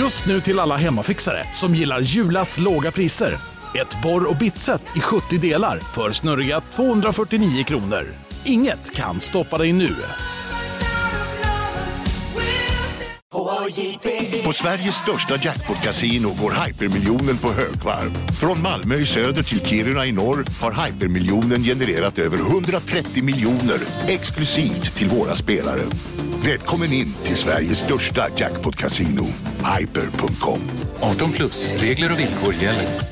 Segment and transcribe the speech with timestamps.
[0.00, 3.34] Just nu till alla hemmafixare som gillar Julas låga priser.
[3.74, 8.06] Ett borr och bitset i 70 delar för snurriga 249 kronor.
[8.44, 9.96] Inget kan stoppa dig nu.
[14.44, 18.10] På Sveriges största jackpot-kasino går hypermiljonen på högvarv.
[18.40, 23.78] Från Malmö i söder till Kiruna i norr har hypermiljonen genererat över 130 miljoner
[24.08, 25.82] exklusivt till våra spelare.
[26.44, 29.26] Välkommen in till Sveriges största jackpot-kasino,
[29.78, 30.60] hyper.com.
[31.00, 33.09] 18 plus, regler och villkor gäller.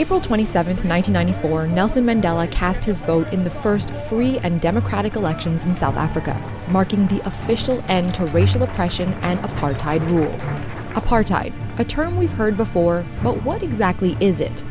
[0.00, 5.66] April 27, 1994, Nelson Mandela cast his vote in the first free and democratic elections
[5.66, 6.34] in South Africa,
[6.70, 10.32] marking the official end to racial oppression and apartheid rule.
[10.94, 14.64] Apartheid, a term we've heard before, but what exactly is it?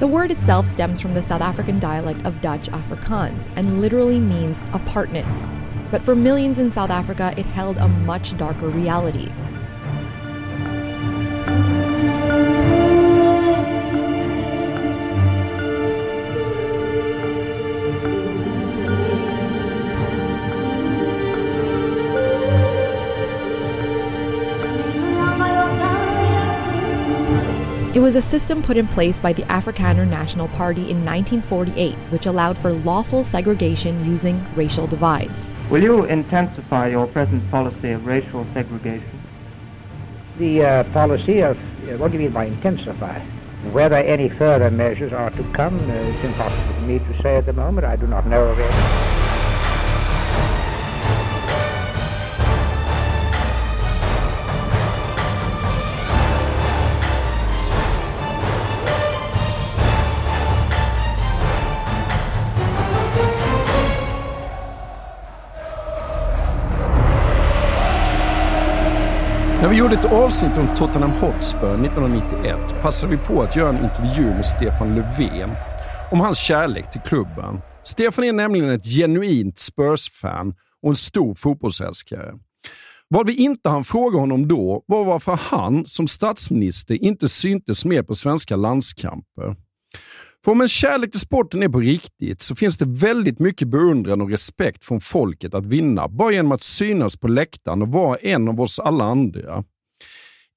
[0.00, 4.62] The word itself stems from the South African dialect of Dutch Afrikaans and literally means
[4.74, 5.48] apartness.
[5.90, 9.32] But for millions in South Africa, it held a much darker reality.
[28.08, 32.56] Was a system put in place by the Afrikaner National Party in 1948, which allowed
[32.56, 35.50] for lawful segregation using racial divides.
[35.68, 39.20] Will you intensify your present policy of racial segregation?
[40.38, 43.18] The uh, policy of, uh, what do you mean by intensify?
[43.72, 47.44] Whether any further measures are to come, uh, it's impossible for me to say at
[47.44, 47.86] the moment.
[47.86, 49.07] I do not know of any.
[69.88, 74.46] Gjorde ett avsnitt om Tottenham Hotspur 1991 passade vi på att göra en intervju med
[74.46, 75.50] Stefan Löfven
[76.12, 77.60] om hans kärlek till klubben.
[77.82, 82.34] Stefan är nämligen ett genuint Spurs-fan och en stor fotbollsälskare.
[83.08, 88.02] Vad vi inte hann fråga honom då var varför han som statsminister inte syntes mer
[88.02, 89.56] på svenska landskamper.
[90.44, 94.20] För om en kärlek till sporten är på riktigt så finns det väldigt mycket beundran
[94.20, 98.48] och respekt från folket att vinna bara genom att synas på läktaren och vara en
[98.48, 99.64] av oss alla andra.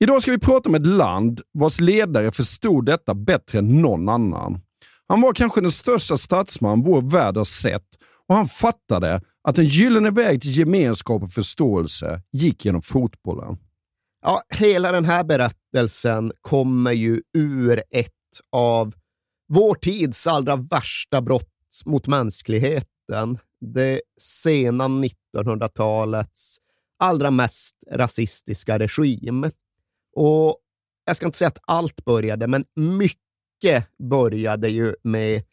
[0.04, 4.62] Idag ska vi prata om ett land vars ledare förstod detta bättre än någon annan.
[5.08, 7.88] Han var kanske den största statsman vår värld har sett
[8.28, 13.58] och han fattade att en gyllene väg till gemenskap och förståelse gick genom fotbollen.
[14.22, 18.12] Ja, hela den här berättelsen kommer ju ur ett
[18.52, 18.94] av
[19.48, 23.38] vår tids allra värsta brott mot mänskligheten.
[23.74, 26.58] Det sena 1900-talets
[27.00, 29.52] allra mest rasistiska regim.
[30.16, 30.58] Och
[31.06, 35.44] jag ska inte säga att allt började, men mycket började ju med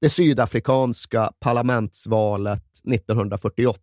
[0.00, 3.80] det sydafrikanska parlamentsvalet 1948.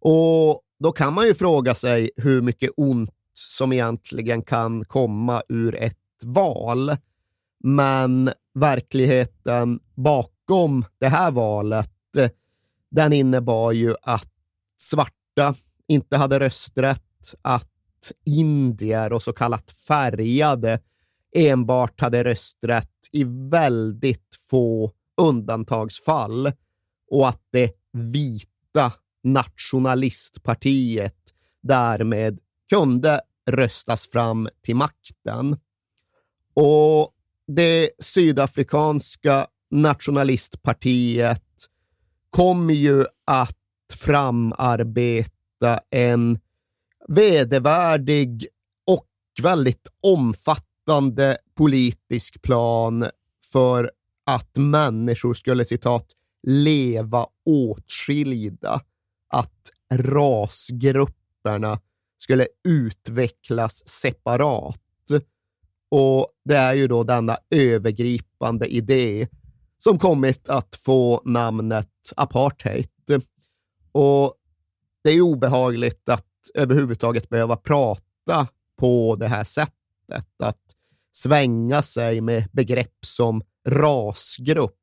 [0.00, 5.74] Och då kan man ju fråga sig hur mycket ont som egentligen kan komma ur
[5.74, 6.96] ett val.
[7.64, 11.90] Men verkligheten bakom det här valet,
[12.90, 14.32] den innebar ju att
[14.78, 15.54] svarta
[15.88, 17.73] inte hade rösträtt, att
[18.24, 20.78] indier och så kallat färgade
[21.34, 26.52] enbart hade rösträtt i väldigt få undantagsfall
[27.10, 28.92] och att det vita
[29.22, 32.38] nationalistpartiet därmed
[32.70, 33.20] kunde
[33.50, 35.56] röstas fram till makten.
[36.54, 37.10] Och
[37.46, 41.42] det sydafrikanska nationalistpartiet
[42.30, 43.58] kommer ju att
[43.92, 46.38] framarbeta en
[47.08, 48.46] vedervärdig
[48.86, 49.06] och
[49.42, 53.06] väldigt omfattande politisk plan
[53.52, 53.90] för
[54.26, 56.06] att människor skulle citat
[56.46, 58.80] leva åtskilda,
[59.28, 61.80] att rasgrupperna
[62.18, 64.80] skulle utvecklas separat.
[65.90, 69.28] Och det är ju då denna övergripande idé
[69.78, 72.88] som kommit att få namnet apartheid.
[73.92, 74.34] Och
[75.04, 78.48] det är obehagligt att överhuvudtaget behöva prata
[78.78, 79.74] på det här sättet.
[80.38, 80.60] Att
[81.12, 84.80] svänga sig med begrepp som rasgrupp.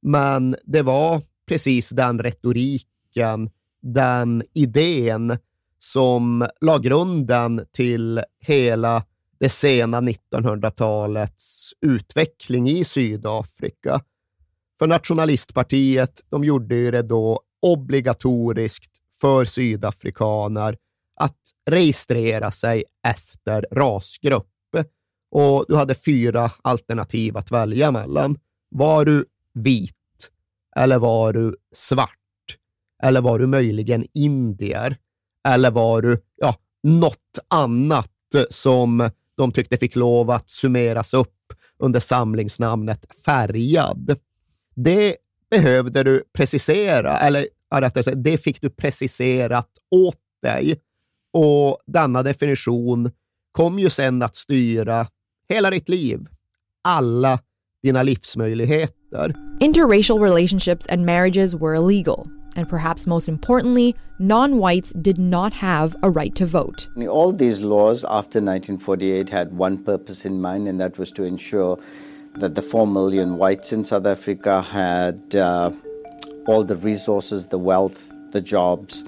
[0.00, 3.50] Men det var precis den retoriken,
[3.82, 5.38] den idén
[5.78, 9.04] som la grunden till hela
[9.38, 14.00] det sena 1900-talets utveckling i Sydafrika.
[14.78, 18.90] För nationalistpartiet, de gjorde ju det då obligatoriskt
[19.20, 20.76] för sydafrikaner
[21.16, 21.38] att
[21.70, 24.46] registrera sig efter rasgrupp.
[25.30, 28.38] Och du hade fyra alternativ att välja mellan.
[28.68, 29.24] Var du
[29.54, 29.94] vit?
[30.76, 32.10] Eller var du svart?
[33.02, 34.96] Eller var du möjligen indier?
[35.48, 38.10] Eller var du ja, något annat
[38.50, 44.18] som de tyckte fick lov att summeras upp under samlingsnamnet färgad?
[44.74, 45.16] Det
[45.50, 50.80] behövde du precisera, eller rättare sagt, det fick du preciserat åt dig.
[51.32, 53.10] Och denna definition
[53.52, 55.06] kom ju sen att styra
[55.48, 56.26] hela ditt liv,
[56.84, 57.38] alla
[57.82, 59.34] dina livsmöjligheter.
[59.60, 62.26] Interracial relationships and marriages were illegal.
[62.56, 66.88] And perhaps most importantly, non whites did not have a right to vote.
[67.08, 71.78] All these laws after 1948 had one purpose in mind, and that was to ensure
[72.40, 75.70] that the 4 million whites in South Africa had uh,
[76.48, 77.98] all the resources, the wealth,
[78.32, 79.04] the jobs,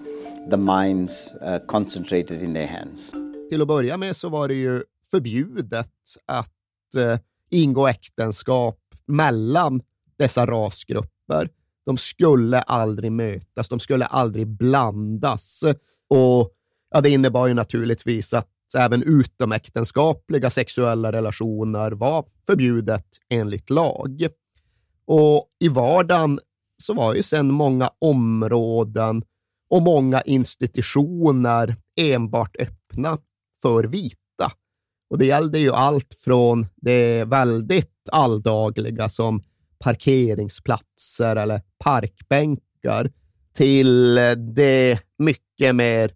[0.51, 3.13] the mines uh, concentrated in their hands.
[3.51, 5.93] Till att börja med så var det ju förbjudet
[6.27, 6.49] att
[6.97, 7.19] uh,
[7.51, 9.83] ingå äktenskap mellan
[10.17, 11.49] dessa rasgrupper.
[11.87, 15.65] De skulle aldrig mötas, de skulle aldrig blandas.
[16.09, 16.53] Och
[16.91, 24.27] ja, Det innebar ju naturligtvis att även utomäktenskapliga sexuella relationer var förbjudet enligt lag.
[25.07, 26.41] Och i vardagen
[26.83, 29.23] så var ju sedan många områden
[29.71, 33.19] och många institutioner enbart öppna
[33.63, 34.53] för vita.
[35.11, 39.43] Och det gällde ju allt från det väldigt alldagliga som
[39.79, 43.11] parkeringsplatser eller parkbänkar
[43.55, 44.15] till
[44.55, 46.11] det mycket mer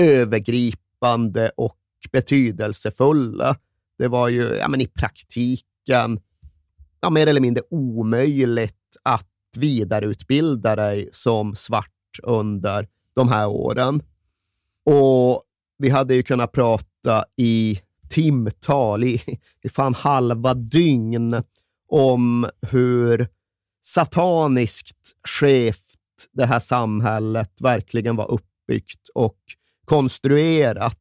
[0.00, 1.78] övergripande och
[2.12, 3.56] betydelsefulla.
[3.98, 6.20] Det var ju ja, men i praktiken
[7.00, 14.02] ja, mer eller mindre omöjligt att vidareutbilda dig som svart under de här åren.
[14.84, 15.42] Och
[15.78, 19.22] vi hade ju kunnat prata i timtal, i,
[19.62, 21.42] i fan halva dygn,
[21.88, 23.28] om hur
[23.82, 24.96] sataniskt
[25.28, 25.98] skevt
[26.32, 29.38] det här samhället verkligen var uppbyggt och
[29.84, 30.98] konstruerat.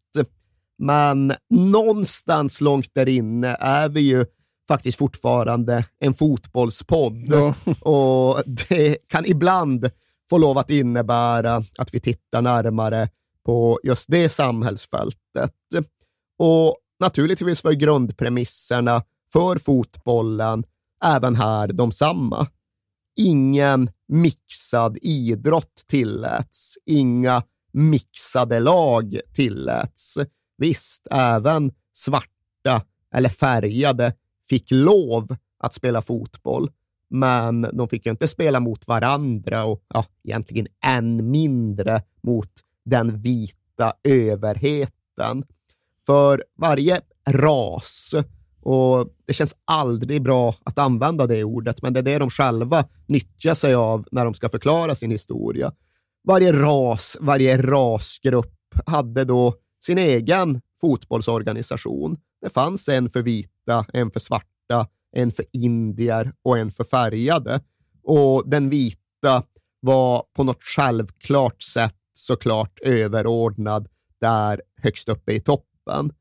[0.77, 4.25] Men någonstans långt där inne är vi ju
[4.67, 7.25] faktiskt fortfarande en fotbollspodd.
[7.27, 7.55] Ja.
[7.91, 9.89] Och det kan ibland
[10.29, 13.09] få lov att innebära att vi tittar närmare
[13.45, 15.53] på just det samhällsfältet.
[16.39, 19.03] Och naturligtvis var grundpremisserna
[19.33, 20.63] för fotbollen
[21.03, 22.47] även här de samma.
[23.15, 27.43] Ingen mixad idrott tilläts, inga
[27.73, 30.17] mixade lag tilläts.
[30.57, 32.81] Visst, även svarta
[33.13, 34.13] eller färgade
[34.49, 36.71] fick lov att spela fotboll,
[37.09, 42.51] men de fick ju inte spela mot varandra och ja, egentligen än mindre mot
[42.85, 45.43] den vita överheten.
[46.05, 48.15] För varje ras,
[48.61, 52.85] och det känns aldrig bra att använda det ordet, men det är det de själva
[53.05, 55.73] nyttjar sig av när de ska förklara sin historia.
[56.23, 58.53] Varje ras, varje rasgrupp
[58.85, 62.17] hade då sin egen fotbollsorganisation.
[62.41, 63.49] Det fanns en för vita,
[63.93, 67.61] en för svarta, en för indier och en för färgade.
[68.03, 69.43] Och den vita
[69.79, 73.87] var på något självklart sätt såklart överordnad
[74.21, 76.11] där högst uppe i toppen.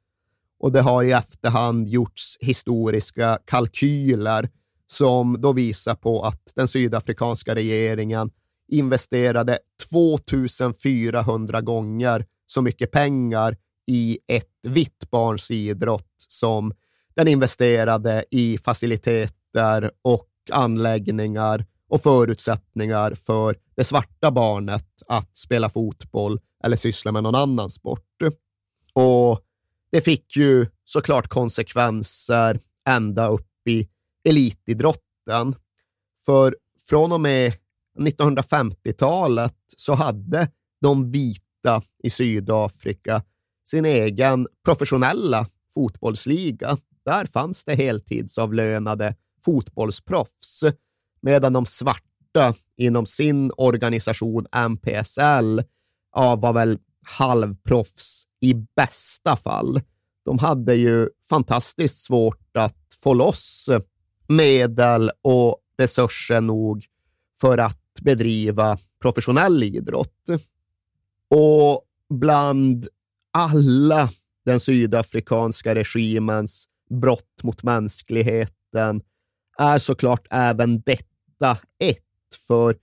[0.58, 4.50] Och det har i efterhand gjorts historiska kalkyler
[4.86, 8.30] som då visar på att den sydafrikanska regeringen
[8.68, 9.58] investerade
[9.90, 16.72] 2400 gånger så mycket pengar i ett vitt barns idrott som
[17.16, 26.40] den investerade i faciliteter och anläggningar och förutsättningar för det svarta barnet att spela fotboll
[26.64, 28.22] eller syssla med någon annan sport.
[28.92, 29.40] Och
[29.90, 33.88] det fick ju såklart konsekvenser ända upp i
[34.24, 35.54] elitidrotten.
[36.24, 36.56] För
[36.88, 37.52] från och med
[37.98, 40.48] 1950-talet så hade
[40.80, 43.22] de vita i Sydafrika
[43.68, 46.78] sin egen professionella fotbollsliga.
[47.06, 50.64] Där fanns det heltidsavlönade fotbollsproffs,
[51.22, 55.62] medan de svarta inom sin organisation MPSL
[56.14, 59.80] ja, var väl halvproffs i bästa fall.
[60.24, 63.70] De hade ju fantastiskt svårt att få loss
[64.28, 66.84] medel och resurser nog
[67.40, 70.24] för att bedriva professionell idrott.
[71.30, 71.82] Och
[72.14, 72.88] bland
[73.32, 74.10] alla
[74.44, 79.02] den sydafrikanska regimens brott mot mänskligheten
[79.58, 82.02] är såklart även detta ett.
[82.46, 82.76] För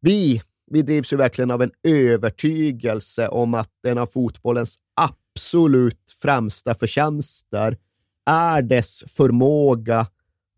[0.00, 6.74] vi, vi drivs ju verkligen av en övertygelse om att en av fotbollens absolut främsta
[6.74, 7.78] förtjänster
[8.26, 10.06] är dess förmåga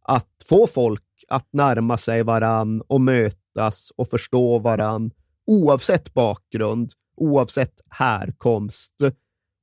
[0.03, 5.11] att få folk att närma sig varann och mötas och förstå varann
[5.47, 8.95] oavsett bakgrund, oavsett härkomst.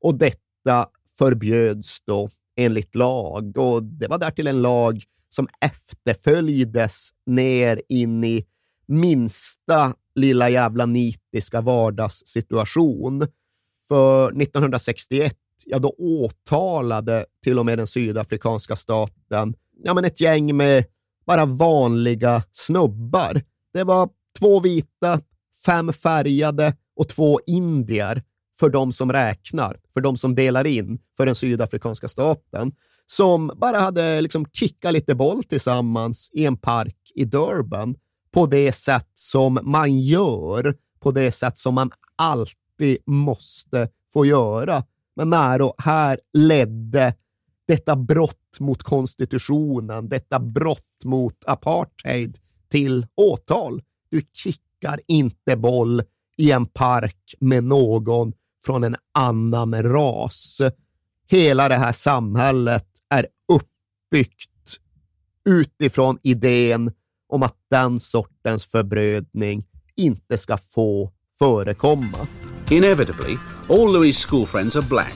[0.02, 7.82] Och detta förbjöds då enligt lag och det var därtill en lag som efterföljdes ner
[7.89, 8.46] in i
[8.88, 13.28] minsta lilla jävla nitiska vardagssituation.
[13.88, 15.36] För 1961,
[15.66, 20.86] ja då åtalade till och med den sydafrikanska staten ja, men ett gäng med
[21.25, 23.42] bara vanliga snubbar.
[23.74, 25.22] Det var två vita,
[25.66, 28.24] fem färgade och två indier
[28.60, 32.72] för de som räknar, för de som delar in för den sydafrikanska staten,
[33.06, 37.96] som bara hade liksom kickat lite boll tillsammans i en park i Durban
[38.32, 44.84] på det sätt som man gör, på det sätt som man alltid måste få göra.
[45.16, 47.13] Men Naro, här ledde
[47.68, 52.38] detta brott mot konstitutionen, detta brott mot apartheid
[52.72, 53.82] till åtal.
[54.10, 56.01] Du kickar inte boll
[56.38, 58.34] i en park med någon
[58.66, 60.62] från en annan ras.
[61.28, 64.80] Hela det här samhället är uppbyggt
[65.50, 66.92] utifrån idén
[67.30, 72.28] om att den sortens förbrödning inte ska få förekomma.
[72.70, 73.38] Inevitably,
[73.70, 75.16] all Louis' school friends are black.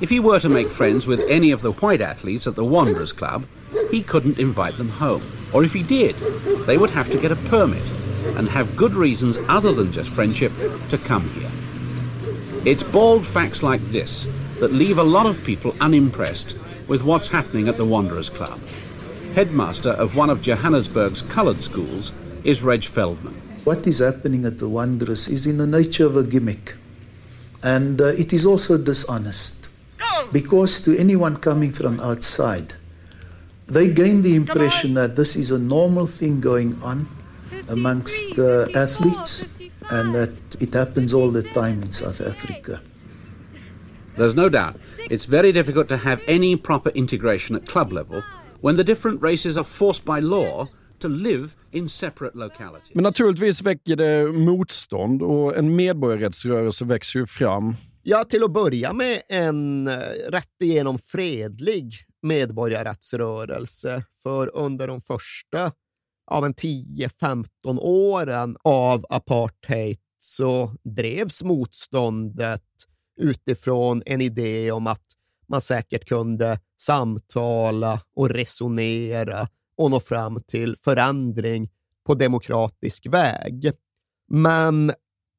[0.00, 3.12] If he were to make friends with any of the white athletes at the Wanderers
[3.12, 3.42] Club,
[3.90, 5.22] he couldn't invite them home.
[5.52, 6.14] Or if he did,
[6.66, 7.82] they would have to get a permit
[8.36, 10.52] and have good reasons other than just friendship
[10.88, 11.49] to come here.
[12.66, 17.68] It's bald facts like this that leave a lot of people unimpressed with what's happening
[17.68, 18.60] at the Wanderers Club.
[19.34, 22.12] Headmaster of one of Johannesburg's coloured schools
[22.44, 23.32] is Reg Feldman.
[23.64, 26.74] What is happening at the Wanderers is in the nature of a gimmick.
[27.62, 29.70] And uh, it is also dishonest.
[30.30, 32.74] Because to anyone coming from outside,
[33.68, 37.08] they gain the impression that this is a normal thing going on
[37.68, 39.46] amongst uh, athletes
[39.90, 40.30] and that
[40.60, 42.80] it happens all the time in South Africa.
[44.16, 44.76] There's no doubt
[45.10, 48.22] it's very difficult to have any proper integration at club level
[48.60, 50.68] when the different races are forced by law
[50.98, 52.94] to live in separate localities.
[52.94, 57.74] Men naturligtvis väcker det motstånd och en medborgarrättsrörelse växer ju fram.
[58.02, 59.94] Ja, till att börja med en eh,
[60.28, 64.04] rätt igenom fredlig medborgarrättsrörelse.
[64.22, 65.72] För under de första
[66.30, 67.46] av en 10-15
[67.80, 72.62] åren av apartheid så drevs motståndet
[73.20, 75.04] utifrån en idé om att
[75.48, 81.70] man säkert kunde samtala och resonera och nå fram till förändring
[82.06, 83.72] på demokratisk väg.
[84.28, 84.92] Men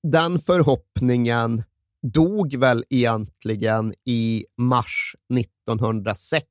[0.03, 1.63] den förhoppningen
[2.01, 6.45] dog väl egentligen i mars 1960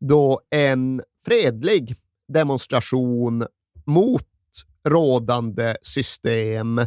[0.00, 1.96] då en fredlig
[2.28, 3.46] demonstration
[3.86, 4.22] mot
[4.88, 6.80] rådande system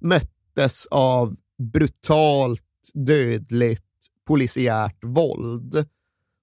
[0.00, 2.62] möttes av brutalt
[2.94, 3.82] dödligt
[4.26, 5.86] polisiärt våld.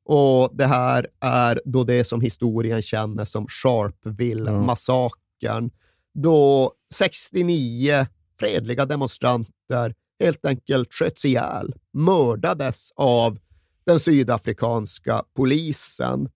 [0.05, 5.71] Och det här är då det som historien känner som Sharpeville-massakern,
[6.13, 8.07] då 69
[8.39, 13.37] fredliga demonstranter helt enkelt sköts ihjäl, mördades av
[13.85, 16.29] den sydafrikanska polisen.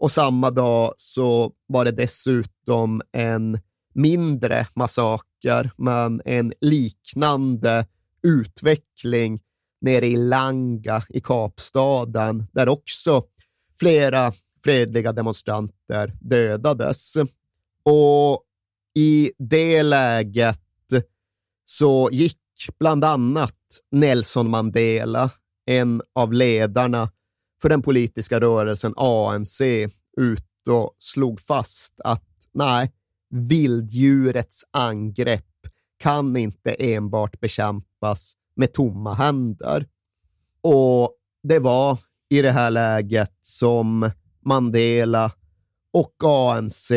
[0.00, 3.58] Och samma dag så var det dessutom en
[3.94, 7.86] mindre massaker, men en liknande
[8.22, 9.40] utveckling
[9.80, 13.24] nere i Langa i Kapstaden, där också
[13.80, 14.32] flera
[14.64, 17.14] fredliga demonstranter dödades.
[17.82, 18.44] Och
[18.94, 20.60] i det läget
[21.64, 22.38] så gick
[22.78, 23.56] bland annat
[23.90, 25.30] Nelson Mandela,
[25.66, 27.10] en av ledarna
[27.62, 29.60] för den politiska rörelsen ANC,
[30.16, 32.92] ut och slog fast att nej,
[33.30, 35.44] vilddjurets angrepp
[35.98, 39.86] kan inte enbart bekämpas med tomma händer.
[40.62, 41.98] Och det var
[42.28, 45.32] i det här läget som Mandela
[45.92, 46.92] och ANC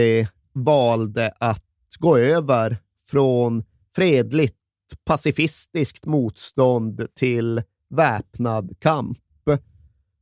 [0.53, 1.65] valde att
[1.99, 3.63] gå över från
[3.95, 4.57] fredligt
[5.05, 9.17] pacifistiskt motstånd till väpnad kamp.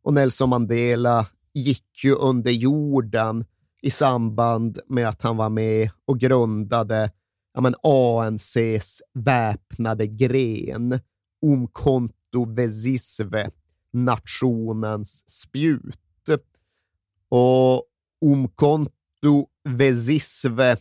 [0.04, 3.46] Och Nelson Mandela gick ju under jorden
[3.82, 7.12] i samband med att han var med och grundade
[7.54, 11.00] ja, men ANCs väpnade gren,
[11.42, 13.50] Umkonto Vesisve,
[13.94, 15.98] nationens spjut.
[17.30, 17.84] Och
[18.26, 20.78] Umkonto Vesisve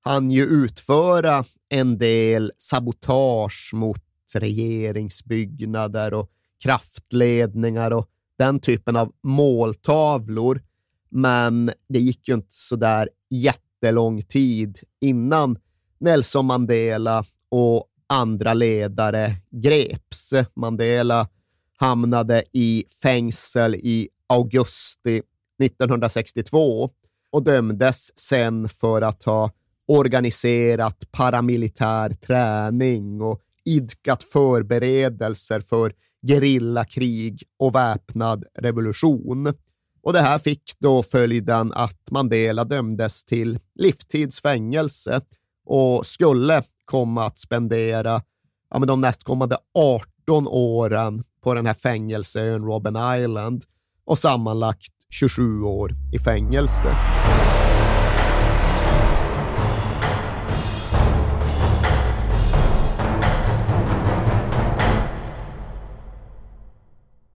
[0.00, 4.02] han ju utföra en del sabotage mot
[4.34, 6.30] regeringsbyggnader och
[6.62, 10.62] kraftledningar och den typen av måltavlor.
[11.10, 15.58] Men det gick ju inte så där jättelång tid innan
[15.98, 20.34] Nelson Mandela och andra ledare greps.
[20.54, 21.28] Mandela
[21.76, 25.22] hamnade i fängsel i augusti
[25.62, 26.90] 1962
[27.30, 29.50] och dömdes sen för att ha
[29.86, 35.92] organiserat paramilitär träning och idkat förberedelser för
[36.26, 39.54] gerillakrig och väpnad revolution.
[40.02, 45.20] Och det här fick då följden att Mandela dömdes till livstidsfängelse
[45.66, 48.22] och skulle komma att spendera
[48.70, 53.64] ja, men de nästkommande 18 åren på den här fängelseön Robben Island
[54.04, 56.96] och sammanlagt 27 år i fängelse.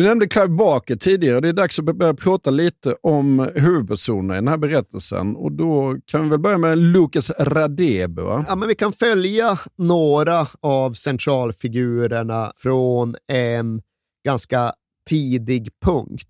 [0.00, 1.40] Du nämnde Clive Barker tidigare.
[1.40, 5.36] Det är dags att börja prata lite om huvudpersonerna i den här berättelsen.
[5.36, 8.22] Och Då kan vi väl börja med Lucas Radebe.
[8.22, 8.44] Va?
[8.48, 13.82] Ja, men vi kan följa några av centralfigurerna från en
[14.24, 14.72] ganska
[15.08, 16.28] tidig punkt.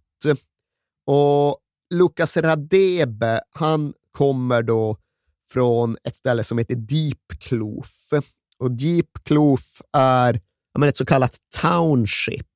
[1.07, 1.59] Och
[1.95, 4.97] Lucas Radebe, han kommer då
[5.49, 8.11] från ett ställe som heter Deep Kloof.
[8.59, 10.41] Och Deep Kloof är
[10.79, 12.47] ja, ett så kallat township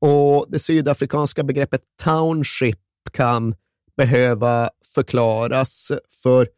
[0.00, 2.78] och det sydafrikanska begreppet township
[3.12, 3.54] kan
[3.96, 6.48] behöva förklaras, för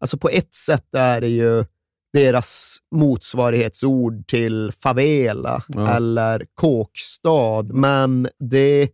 [0.00, 1.64] alltså på ett sätt är det ju
[2.12, 5.96] deras motsvarighetsord till favela ja.
[5.96, 8.90] eller kåkstad, men det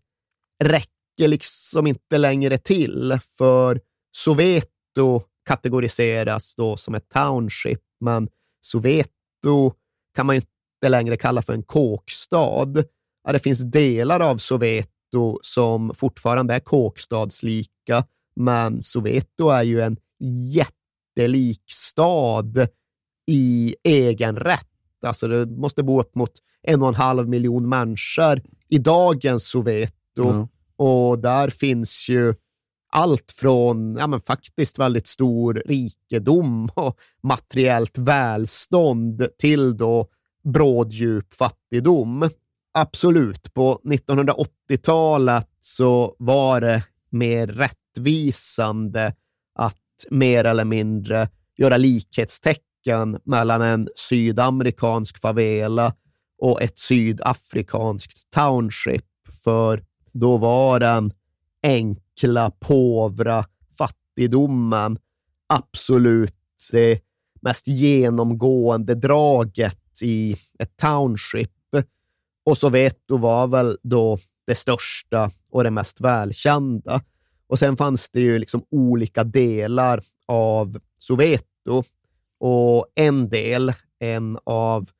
[0.64, 3.80] räcker liksom inte längre till, för
[4.16, 8.28] Soweto kategoriseras då som ett township, men
[8.60, 9.72] Soweto
[10.16, 12.84] kan man ju inte längre kalla för en kåkstad
[13.24, 18.04] ja, det finns delar av Soweto som fortfarande är kåkstadslika,
[18.36, 19.96] men Soweto är ju en
[20.54, 22.68] jättelik stad
[23.26, 24.68] i egen rätt.
[25.02, 26.32] Alltså det måste bo upp mot
[26.62, 30.28] en och en halv miljon människor i dagens Soweto.
[30.30, 30.48] Mm.
[30.76, 32.34] Och där finns ju
[32.92, 40.06] allt från ja, men faktiskt väldigt stor rikedom och materiellt välstånd till då
[40.44, 42.30] bråddjup fattigdom.
[42.74, 49.14] Absolut, på 1980-talet så var det mer rättvisande
[49.54, 49.76] att
[50.10, 55.94] mer eller mindre göra likhetstecken mellan en sydamerikansk favela
[56.38, 59.04] och ett sydafrikanskt township,
[59.44, 61.12] för då var den
[61.62, 63.44] enkla, påvra
[63.78, 64.98] fattigdomen
[65.48, 66.34] absolut
[66.72, 67.00] det
[67.42, 71.50] mest genomgående draget i ett township.
[72.44, 77.02] Och Soweto var väl då det största och det mest välkända.
[77.46, 81.82] Och sen fanns det ju liksom olika delar av Soweto
[82.40, 84.90] och en del, en av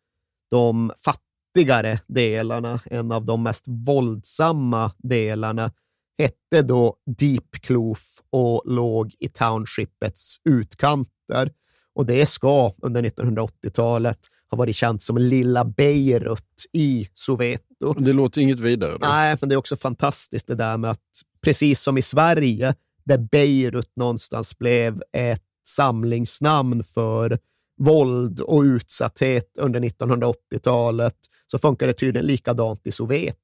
[0.51, 5.73] de fattigare delarna, en av de mest våldsamma delarna,
[6.19, 11.53] hette då Deep Kloof och låg i townshipets utkanter.
[11.95, 14.19] Och det ska under 1980-talet
[14.53, 17.95] ha varit känt som Lilla Beirut i Soweto.
[17.99, 18.93] Det låter inget vidare.
[18.93, 18.99] Då.
[19.07, 23.19] Nej, men det är också fantastiskt det där med att precis som i Sverige, där
[23.19, 27.39] Beirut någonstans blev ett samlingsnamn för
[27.79, 31.17] våld och utsatthet under 1980-talet,
[31.53, 32.91] så funkar det tydligen likadant i.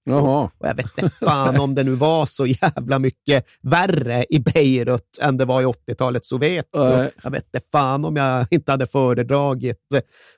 [0.05, 0.51] Jaha.
[0.59, 5.19] Och jag vet inte fan om det nu var så jävla mycket värre i Beirut
[5.21, 6.79] än det var i 80-talets Soweto.
[6.79, 7.11] Nej.
[7.23, 9.87] Jag vet inte fan om jag inte hade föredragit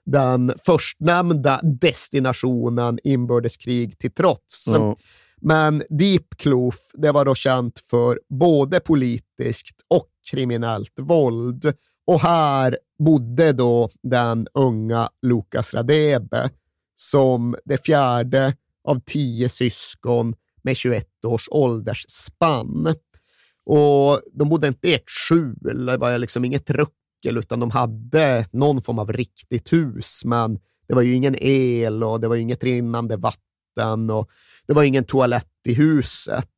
[0.07, 4.67] den förstnämnda destinationen inbördeskrig till trots.
[4.67, 4.97] Ja.
[5.41, 11.73] Men Deep Kloof, det var då känt för både politiskt och kriminellt våld.
[12.07, 16.51] Och här bodde då den unga Lukas Radebe
[17.01, 22.95] som det fjärde av tio syskon med 21 års åldersspann.
[23.65, 28.47] Och de bodde inte i ett skjul, det var liksom inget ruckel, utan de hade
[28.53, 30.59] någon form av riktigt hus, men
[30.89, 34.31] det var ju ingen el och det var inget rinnande vatten och
[34.67, 36.49] det var ingen toalett i huset.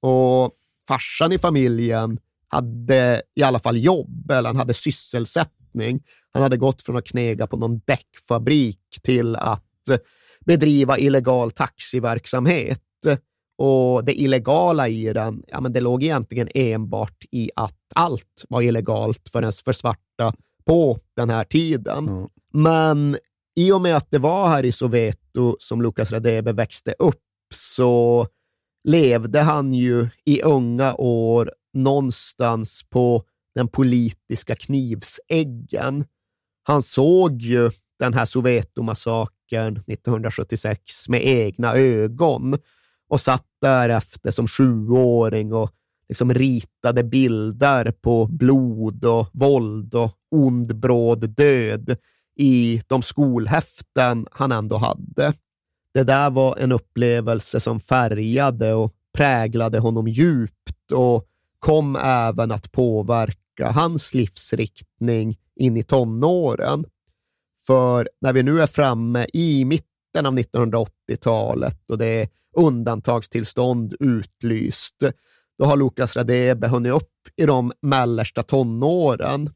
[0.00, 0.52] Och
[0.88, 6.02] farsan i familjen hade i alla fall jobb, eller han hade sysselsättning.
[6.32, 9.65] Han hade gått från att knega på någon däckfabrik till att
[10.46, 12.82] bedriva illegal taxiverksamhet.
[13.58, 18.62] Och det illegala i den, ja, men det låg egentligen enbart i att allt var
[18.62, 22.08] illegalt för, för svarta på den här tiden.
[22.08, 22.28] Mm.
[22.52, 23.16] Men
[23.56, 27.22] i och med att det var här i Soweto som Lukas Radebe växte upp
[27.54, 28.26] så
[28.88, 36.04] levde han ju i unga år någonstans på den politiska knivsäggen.
[36.62, 38.24] Han såg ju den här
[39.46, 42.58] Soweto-massakern 1976 med egna ögon
[43.08, 45.70] och satt därefter som sjuåring och
[46.08, 51.96] liksom ritade bilder på blod och våld och ond bråd död
[52.36, 55.32] i de skolhäften han ändå hade.
[55.94, 61.26] Det där var en upplevelse som färgade och präglade honom djupt och
[61.58, 66.84] kom även att påverka hans livsriktning in i tonåren.
[67.66, 74.96] För när vi nu är framme i mitten av 1980-talet och det är undantagstillstånd utlyst,
[75.58, 79.50] då har Lukas Radebe hunnit upp i de mellersta tonåren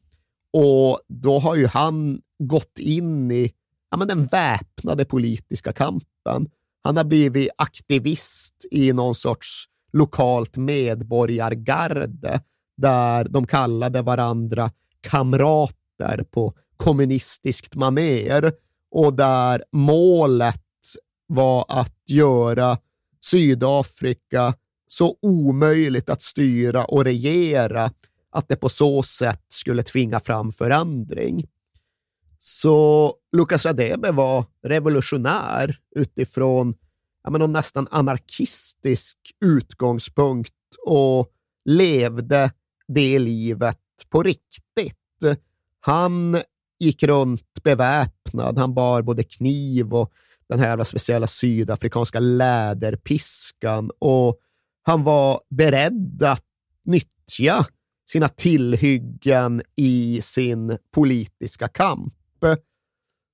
[0.53, 3.53] och då har ju han gått in i
[3.91, 6.49] ja, men den väpnade politiska kampen.
[6.83, 12.41] Han har blivit aktivist i någon sorts lokalt medborgargarde
[12.77, 14.71] där de kallade varandra
[15.01, 18.53] kamrater på kommunistiskt maner
[18.91, 20.65] och där målet
[21.27, 22.77] var att göra
[23.25, 24.53] Sydafrika
[24.87, 27.91] så omöjligt att styra och regera
[28.31, 31.47] att det på så sätt skulle tvinga fram förändring.
[32.37, 36.75] Så Lucas Radebe var revolutionär utifrån
[37.23, 40.53] ja, men nästan anarkistisk utgångspunkt
[40.85, 41.31] och
[41.65, 42.51] levde
[42.87, 44.97] det livet på riktigt.
[45.79, 46.41] Han
[46.81, 48.57] gick runt beväpnad.
[48.57, 50.11] Han bar både kniv och
[50.49, 54.37] den här speciella sydafrikanska läderpiskan och
[54.83, 56.43] han var beredd att
[56.85, 57.65] nyttja
[58.09, 62.13] sina tillhyggen i sin politiska kamp.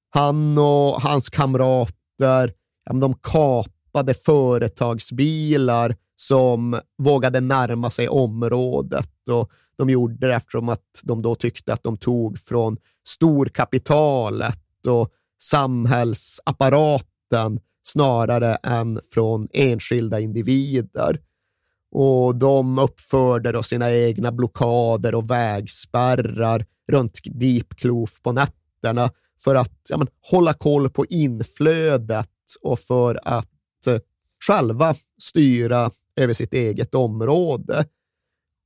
[0.09, 2.53] Han och hans kamrater,
[3.01, 11.21] de kapade företagsbilar som vågade närma sig området och de gjorde det eftersom att de
[11.21, 15.11] då tyckte att de tog från storkapitalet och
[15.41, 21.21] samhällsapparaten snarare än från enskilda individer.
[21.91, 29.09] Och de uppförde då sina egna blockader och vägspärrar runt Deep Kloof på nätterna
[29.43, 32.29] för att ja, men, hålla koll på inflödet
[32.61, 33.99] och för att eh,
[34.47, 37.85] själva styra över sitt eget område.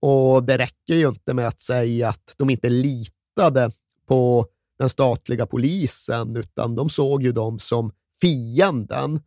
[0.02, 3.72] Och det räcker ju inte med att säga att de inte litade
[4.08, 4.46] på
[4.80, 9.22] den statliga polisen, utan de såg ju dem som fienden.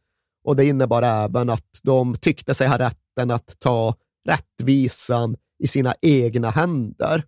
[0.44, 3.94] Och det innebar även att de tyckte sig ha rätten att ta
[4.28, 7.24] rättvisan i sina egna händer.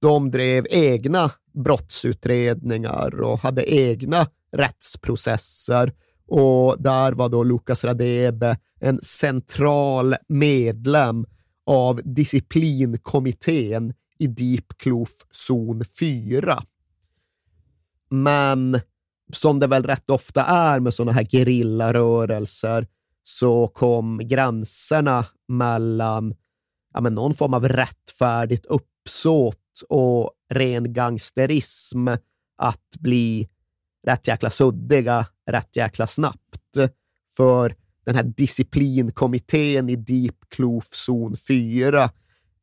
[0.00, 5.92] De drev egna brottsutredningar och hade egna rättsprocesser
[6.28, 11.26] och där var då Lukas Radebe en central medlem
[11.68, 16.62] av disciplinkommittén i Deep Kloof zon 4.
[18.10, 18.80] Men
[19.32, 22.86] som det väl rätt ofta är med sådana här gerillarörelser
[23.22, 26.34] så kom gränserna mellan
[26.94, 32.08] ja, men någon form av rättfärdigt uppsåt och ren gangsterism
[32.56, 33.48] att bli
[34.06, 36.76] rätt jäkla suddiga rätt jäkla snabbt.
[37.36, 37.76] För
[38.08, 42.10] den här disciplinkommittén i Deep Kloof zon 4,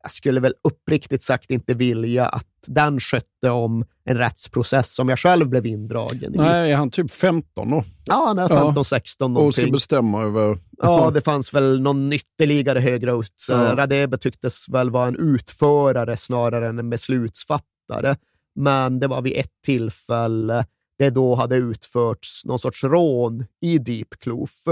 [0.02, 5.18] jag skulle väl uppriktigt sagt inte vilja att den skötte om en rättsprocess som jag
[5.18, 6.38] själv blev indragen i.
[6.38, 7.84] Nej, är han typ 15 då?
[8.04, 9.28] Ja, han är 15-16 ja.
[9.28, 9.46] någonting.
[9.46, 10.58] Och ska bestämma över...
[10.82, 13.46] Ja, det fanns väl någon ytterligare högre ut.
[13.48, 13.76] Ja.
[13.76, 18.16] Radebe tycktes väl vara en utförare snarare än en beslutsfattare.
[18.54, 20.64] Men det var vid ett tillfälle
[20.98, 24.64] det då hade utförts någon sorts rån i Deep Kloof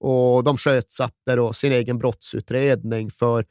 [0.00, 3.44] och de sjösatte då sin egen brottsutredning för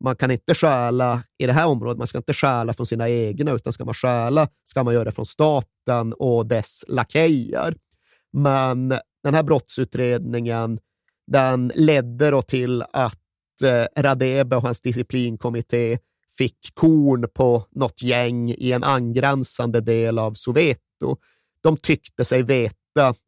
[0.00, 3.52] man kan inte stjäla i det här området, man ska inte stjäla från sina egna,
[3.52, 7.76] utan ska man stjäla ska man göra det från staten och dess lakejer.
[8.32, 8.88] Men
[9.22, 10.78] den här brottsutredningen,
[11.26, 15.98] den ledde då till att eh, Radebe och hans disciplinkommitté
[16.38, 21.16] fick korn på något gäng i en angränsande del av Soveto
[21.62, 22.76] de tyckte sig veta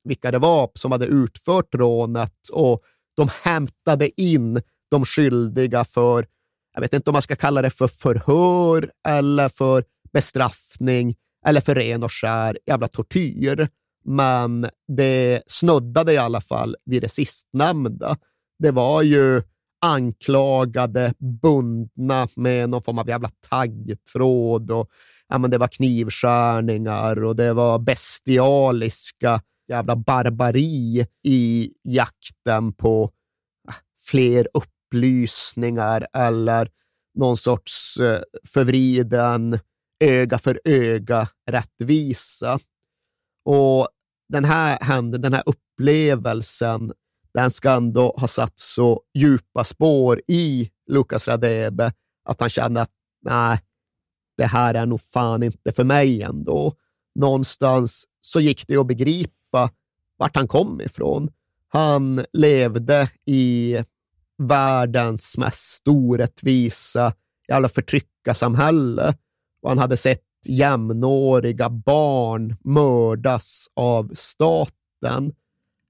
[0.04, 2.82] vilka det var som hade utfört rånet och
[3.16, 6.26] de hämtade in de skyldiga för,
[6.74, 11.14] jag vet inte om man ska kalla det för förhör eller för bestraffning
[11.46, 13.68] eller för ren och skär jävla tortyr.
[14.04, 18.16] Men det snuddade i alla fall vid det sistnämnda.
[18.58, 19.42] Det var ju
[19.80, 24.90] anklagade, bundna med någon form av jävla taggtråd och
[25.28, 33.10] ja, men det var knivskärningar och det var bestialiska jävla barbari i jakten på
[33.68, 36.70] ah, fler upplysningar eller
[37.14, 39.58] någon sorts eh, förvriden
[40.04, 42.58] öga för öga rättvisa.
[43.44, 43.88] Och
[44.28, 46.92] den här händelsen, den här upplevelsen,
[47.34, 51.92] den ska ändå ha satt så djupa spår i Lukas Radebe
[52.24, 52.90] att han kände att
[53.24, 53.58] nej,
[54.36, 56.72] det här är nog fan inte för mig ändå.
[57.14, 59.70] Någonstans så gick det att begripa
[60.16, 61.30] vart han kom ifrån.
[61.68, 63.76] Han levde i
[64.38, 67.12] världens mest orättvisa
[67.48, 69.14] jävla förtryckarsamhälle
[69.62, 75.32] och han hade sett jämnåriga barn mördas av staten.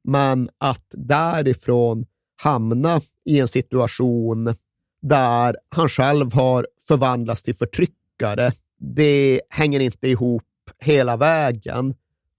[0.05, 2.07] Men att därifrån
[2.43, 4.55] hamna i en situation
[5.03, 10.43] där han själv har förvandlats till förtryckare, det hänger inte ihop
[10.79, 11.95] hela vägen.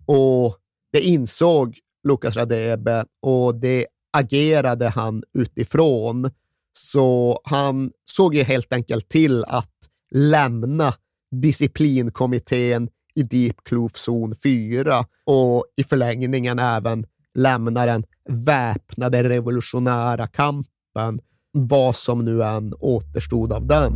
[0.07, 0.57] Och
[0.91, 6.31] det insåg Lukas Radebe och det agerade han utifrån.
[6.73, 9.75] Så han såg ju helt enkelt till att
[10.11, 10.93] lämna
[11.31, 21.19] disciplinkommittén i Deep Kloof zon 4 och i förlängningen även lämna den väpnade revolutionära kampen,
[21.51, 23.93] vad som nu än återstod av den.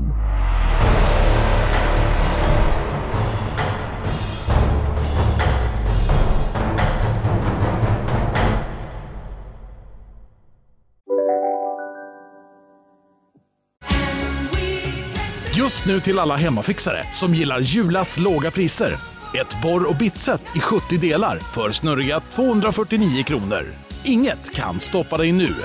[15.61, 18.93] Just nu till alla hemmafixare som gillar Julas låga priser.
[19.39, 23.65] Ett borr och bitset i 70 delar för snurriga 249 kronor.
[24.03, 25.55] Inget kan stoppa dig nu.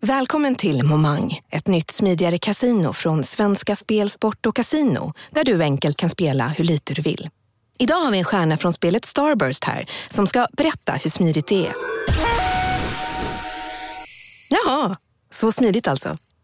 [0.00, 5.62] Välkommen till Momang, ett nytt smidigare casino från Svenska Spel, Sport och Casino där du
[5.62, 7.28] enkelt kan spela hur lite du vill.
[7.78, 11.66] Idag har vi en stjärna från spelet Starburst här som ska berätta hur smidigt det
[11.66, 11.74] är.
[14.48, 14.96] Jaha,
[15.30, 16.18] så smidigt alltså.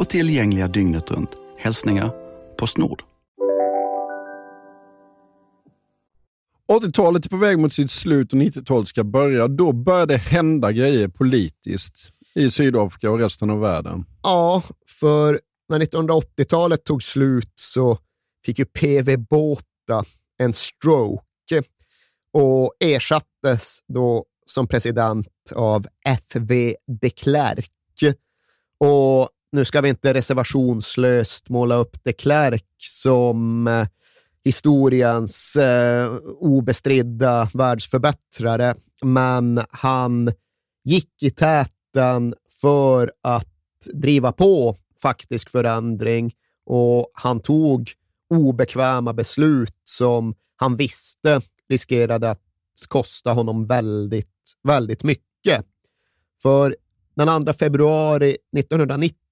[0.00, 1.30] och tillgängliga dygnet runt.
[1.58, 2.12] Hälsningar
[2.56, 3.02] Postnord.
[6.72, 9.48] 80-talet är på väg mot sitt slut och 90-talet ska börja.
[9.48, 14.04] Då börjar det hända grejer politiskt i Sydafrika och resten av världen.
[14.22, 14.62] Ja,
[15.00, 17.98] för när 1980-talet tog slut så
[18.44, 20.04] fick ju PV Botha
[20.38, 21.62] en stroke
[22.32, 27.70] och ersattes då som president av FV de Klerk.
[28.78, 33.86] Och nu ska vi inte reservationslöst måla upp de Klerk som eh,
[34.44, 40.32] historiens eh, obestridda världsförbättrare, men han
[40.84, 43.46] gick i täten för att
[43.92, 46.34] driva på faktisk förändring
[46.66, 47.92] och han tog
[48.34, 52.40] obekväma beslut som han visste riskerade att
[52.88, 55.66] kosta honom väldigt, väldigt mycket.
[56.42, 56.76] För
[57.14, 59.29] den 2 februari 1990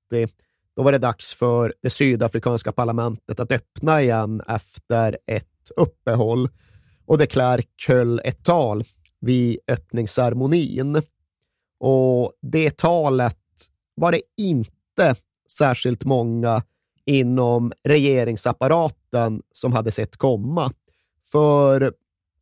[0.77, 6.49] då var det dags för det sydafrikanska parlamentet att öppna igen efter ett uppehåll
[7.07, 8.85] och de Klerk höll ett tal
[9.21, 11.03] vid öppningsceremonin.
[11.81, 13.39] Och det talet
[13.95, 15.15] var det inte
[15.51, 16.63] särskilt många
[17.07, 20.73] inom regeringsapparaten som hade sett komma.
[21.33, 21.93] För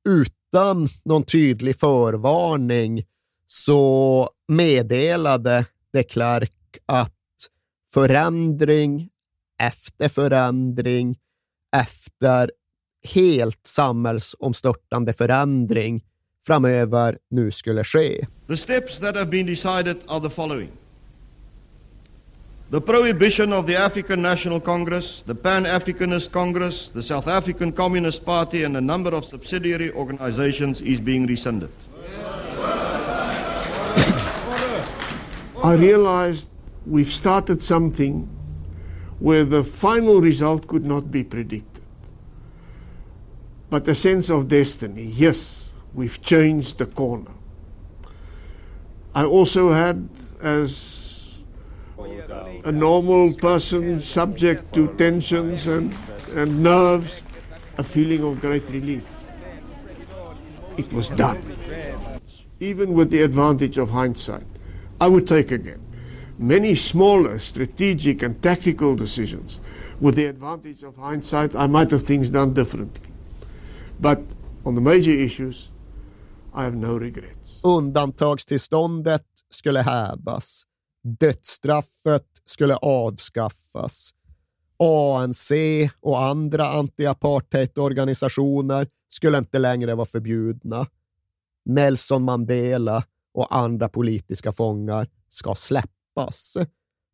[0.09, 3.05] utan någon tydlig förvarning
[3.46, 7.15] så meddelade de Klerk att
[7.96, 9.09] förändring
[9.62, 11.16] efter förändring
[11.76, 12.50] efter
[13.14, 16.04] helt samhällsomstörtande förändring
[16.46, 18.26] framöver nu skulle ske.
[18.48, 20.70] The steps that have been decided are the following.
[22.70, 28.64] The prohibition of the African National Congress, the Pan-Africanist Congress, the South African Communist Party
[28.64, 31.70] and a number of subsidiary organizations is being rescinded.
[35.64, 36.46] I realized
[36.87, 38.29] we've started something
[39.18, 41.83] where the final result could not be predicted.
[43.70, 47.33] But a sense of destiny, yes, we've changed the corner.
[49.14, 50.09] I also had,
[50.42, 51.22] as
[52.64, 55.92] a normal person subject to tensions and,
[56.37, 57.20] and nerves,
[57.79, 59.03] a feeling of great relief.
[60.79, 61.57] It was done.
[62.61, 64.46] Even with the advantage of hindsight,
[65.01, 65.83] I would take again
[66.38, 69.61] many smaller strategic and tactical decisions.
[70.01, 73.11] With the advantage of hindsight, I might have things done differently.
[73.99, 74.18] But
[74.64, 75.68] on the major issues,
[76.55, 77.61] I have no regrets.
[77.62, 80.62] Undantagstillståndet skulle hävas.
[81.03, 84.12] Dödsstraffet skulle avskaffas.
[84.79, 85.51] ANC
[86.01, 90.87] och andra anti-apartheid-organisationer skulle inte längre vara förbjudna.
[91.64, 95.95] Nelson Mandela och andra politiska fångar ska släppas.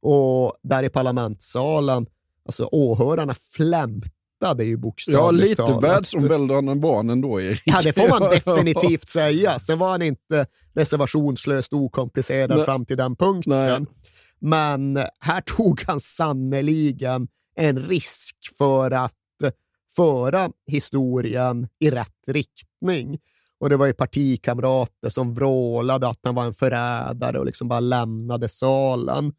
[0.02, 2.06] Och där i parlamentssalen,
[2.46, 5.82] alltså åhörarna flämtade ju bokstavligt Ja, lite talat.
[5.82, 7.62] världsomvälvande barn ändå, Erik.
[7.64, 9.58] Ja, det får man definitivt säga.
[9.58, 12.64] Sen var han inte reservationslöst okomplicerad Nej.
[12.64, 13.86] fram till den punkten.
[14.38, 19.14] Men här tog han sannoliken en risk för att
[19.96, 23.18] föra historien i rätt riktning.
[23.62, 27.80] Och det var ju partikamrater som vrålade att han var en förrädare och liksom bara
[27.80, 29.32] lämnade salen.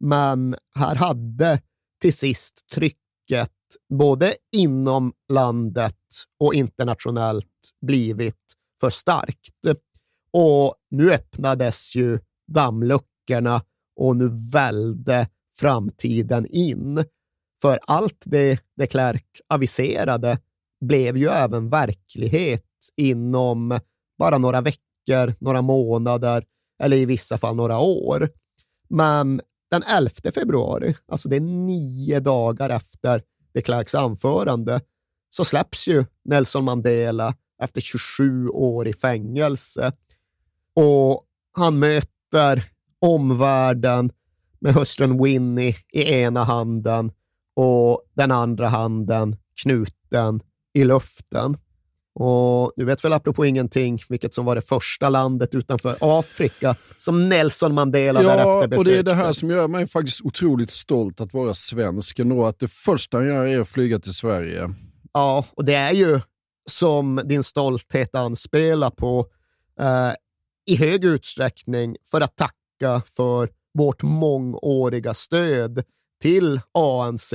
[0.00, 1.60] Men här hade
[2.00, 3.52] till sist trycket
[3.88, 5.96] både inom landet
[6.40, 9.66] och internationellt blivit för starkt.
[10.32, 12.18] Och nu öppnades ju
[12.52, 13.62] dammluckorna
[13.96, 17.04] och nu välde framtiden in.
[17.62, 20.38] För allt det de Klerk aviserade
[20.80, 22.64] blev ju även verklighet
[22.96, 23.80] inom
[24.18, 26.44] bara några veckor, några månader
[26.82, 28.28] eller i vissa fall några år.
[28.88, 33.22] Men den 11 februari, alltså det är nio dagar efter
[33.52, 34.80] de Klerks anförande,
[35.30, 39.92] så släpps ju Nelson Mandela efter 27 år i fängelse.
[40.74, 42.64] Och han möter
[43.00, 44.12] omvärlden
[44.60, 47.12] med hustrun Winnie i ena handen
[47.54, 50.40] och den andra handen knuten
[50.78, 51.56] i luften.
[52.14, 57.28] Och du vet väl apropå ingenting vilket som var det första landet utanför Afrika som
[57.28, 58.76] Nelson Mandela ja, därefter besökte.
[58.76, 62.18] och det är det här som gör mig faktiskt otroligt stolt att vara svensk.
[62.18, 64.74] Ändå, att det första han gör är att flyga till Sverige.
[65.12, 66.20] Ja, och det är ju
[66.68, 69.26] som din stolthet anspelar på
[69.80, 70.12] eh,
[70.66, 75.84] i hög utsträckning för att tacka för vårt mångåriga stöd
[76.22, 77.32] till ANC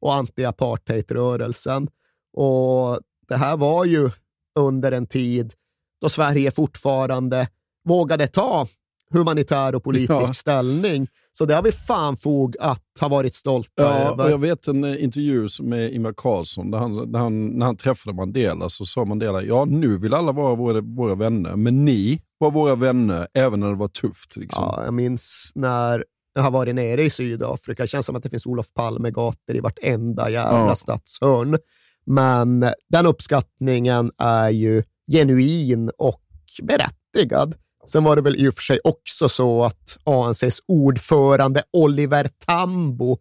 [0.00, 1.88] och anti-apartheidrörelsen.
[2.32, 4.10] Och det här var ju
[4.58, 5.54] under en tid
[6.00, 7.48] då Sverige fortfarande
[7.84, 8.66] vågade ta
[9.12, 10.32] humanitär och politisk ja.
[10.34, 11.08] ställning.
[11.32, 14.30] Så det har vi fan fog att ha varit stolta ja, över.
[14.30, 18.16] Jag vet en eh, intervju med Ingvar Carlsson, där han, där han, när han träffade
[18.16, 22.50] Mandela så sa Mandela, ja nu vill alla vara våra, våra vänner, men ni var
[22.50, 24.36] våra vänner även när det var tufft.
[24.36, 24.64] Liksom.
[24.64, 26.04] Ja, jag minns när
[26.34, 27.82] jag har varit nere i Sydafrika.
[27.82, 30.74] Det känns som att det finns Olof Palme-gator i vartenda jävla ja.
[30.74, 31.58] stadshörn.
[32.04, 34.82] Men den uppskattningen är ju
[35.12, 36.22] genuin och
[36.62, 37.54] berättigad.
[37.86, 43.18] Sen var det väl i och för sig också så att ANCs ordförande Oliver Tambo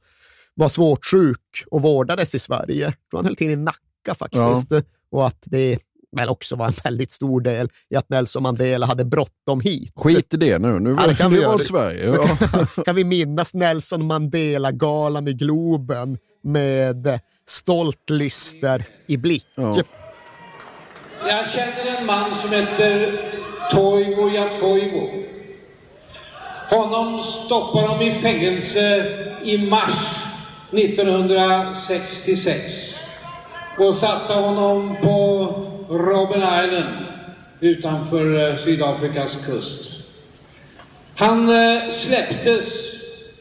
[0.53, 2.83] var svårt sjuk och vårdades i Sverige.
[2.83, 4.71] Jag tror han höll till i Nacka faktiskt.
[4.71, 4.81] Ja.
[5.11, 5.79] Och att det
[6.11, 9.93] väl också var en väldigt stor del i att Nelson Mandela hade bråttom hit.
[9.95, 12.05] Skit i det nu, nu ja, kan vi vara Sverige.
[12.05, 12.37] Ja.
[12.85, 19.47] kan vi minnas Nelson Mandela-galan i Globen med stolt lyster i blick.
[19.55, 19.75] Ja.
[21.27, 23.21] Jag känner en man som heter
[23.71, 25.09] Toivo Jatoivo.
[26.69, 29.05] Honom stoppade de i fängelse
[29.43, 30.21] i mars
[30.71, 32.91] 1966
[33.77, 35.47] och satte honom på
[35.91, 37.05] Robben Island
[37.59, 39.91] utanför eh, Sydafrikas kust.
[41.15, 42.95] Han eh, släpptes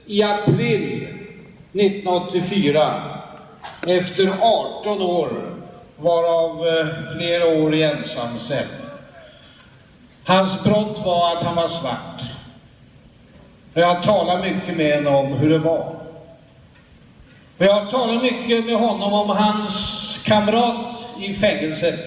[0.07, 1.09] i april
[1.72, 3.03] 1984
[3.86, 5.30] efter 18 år
[5.96, 6.86] varav eh,
[7.16, 8.66] flera år i ensamcell.
[10.24, 12.20] Hans brott var att han var svart.
[13.74, 15.92] Jag talade mycket med honom om hur det var.
[17.59, 22.01] Jag talade mycket med honom om hans kamrat i fängelset,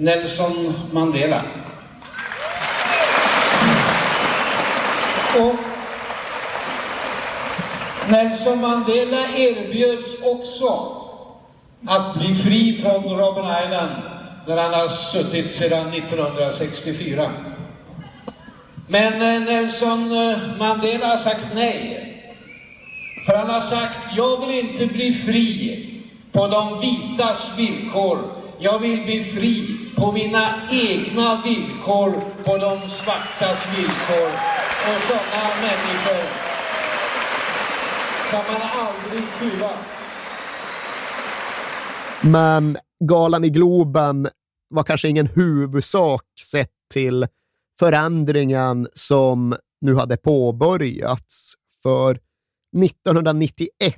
[0.00, 1.42] Nelson Mandela.
[5.38, 5.54] Och
[8.10, 10.96] Nelson Mandela erbjöds också
[11.86, 13.92] att bli fri från Robben Island
[14.46, 17.30] där han har suttit sedan 1964.
[18.88, 22.04] Men eh, Nelson eh, Mandela har sagt nej.
[23.26, 25.84] För han har sagt, jag vill inte bli fri
[26.32, 28.18] på de vitas villkor.
[28.58, 32.10] Jag vill bli fri på mina egna villkor,
[32.44, 34.30] på de svartas villkor.
[34.88, 36.22] Och sådana människor
[38.30, 39.70] kan man aldrig skylla.
[42.20, 44.28] Men galan i Globen
[44.68, 47.26] var kanske ingen huvudsak sett till
[47.78, 51.54] förändringen som nu hade påbörjats.
[51.82, 52.10] För
[52.84, 53.96] 1991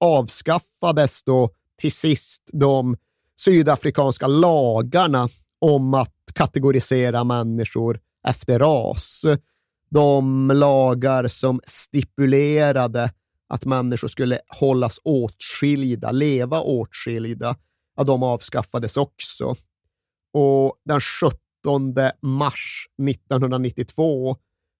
[0.00, 1.50] avskaffades då
[1.80, 2.96] till sist de
[3.40, 5.28] sydafrikanska lagarna
[5.60, 9.24] om att kategorisera människor efter ras.
[9.90, 13.12] De lagar som stipulerade
[13.48, 17.56] att människor skulle hållas åtskilda, leva åtskilda,
[17.96, 19.56] ja, de avskaffades också.
[20.32, 24.36] Och den 17 mars 1992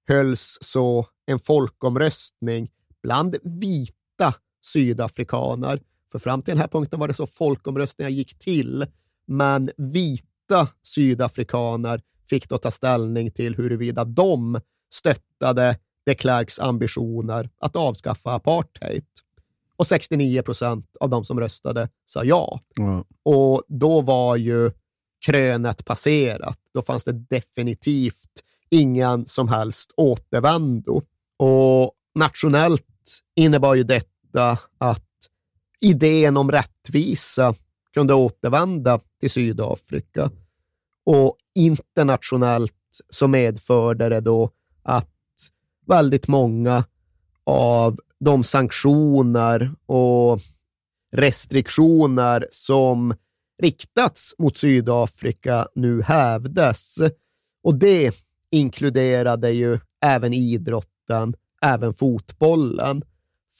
[0.08, 2.70] hölls så en folkomröstning
[3.02, 4.34] bland vita
[4.72, 5.80] sydafrikaner.
[6.14, 8.86] För fram till den här punkten var det så folkomröstningar gick till,
[9.26, 14.60] men vita sydafrikaner fick då ta ställning till huruvida de
[14.94, 19.04] stöttade de Klerks ambitioner att avskaffa apartheid.
[19.76, 22.60] Och 69 procent av de som röstade sa ja.
[22.78, 23.04] Mm.
[23.22, 24.70] Och då var ju
[25.26, 26.58] krönet passerat.
[26.74, 31.02] Då fanns det definitivt ingen som helst återvändo.
[31.36, 35.13] Och nationellt innebar ju detta att
[35.80, 37.54] idén om rättvisa
[37.94, 40.30] kunde återvända till Sydafrika.
[41.06, 42.74] Och internationellt
[43.08, 44.50] så medförde det då
[44.82, 45.10] att
[45.86, 46.84] väldigt många
[47.44, 50.40] av de sanktioner och
[51.12, 53.14] restriktioner som
[53.62, 56.96] riktats mot Sydafrika nu hävdes.
[57.62, 58.14] Och det
[58.50, 63.02] inkluderade ju även idrotten, även fotbollen.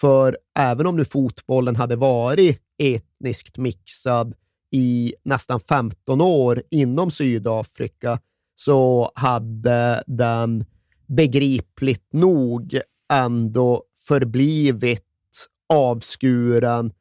[0.01, 4.35] För även om nu fotbollen hade varit etniskt mixad
[4.71, 8.19] i nästan 15 år inom Sydafrika
[8.57, 10.65] så hade den
[11.07, 12.79] begripligt nog
[13.13, 16.93] ändå förblivit avskuren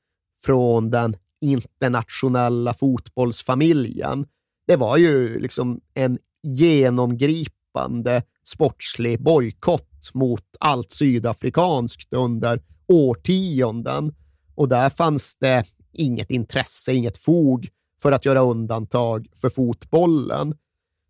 [0.44, 4.26] från den internationella fotbollsfamiljen.
[4.68, 14.16] det var ju liksom en genomgripande sportslig bojkott mot allt sydafrikanskt under årtionden.
[14.56, 17.70] Och där fanns det inget intresse, inget fog
[18.02, 20.56] för att göra undantag för fotbollen.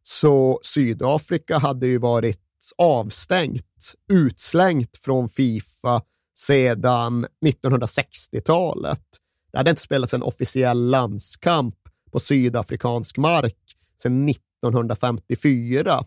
[0.04, 2.40] Så Sydafrika hade ju varit
[2.78, 6.02] avstängt, utslängt från Fifa
[6.38, 9.04] sedan 1960-talet.
[9.52, 11.76] Det hade inte spelats en officiell landskamp
[12.12, 13.58] på sydafrikansk mark
[14.02, 16.06] sedan 1954.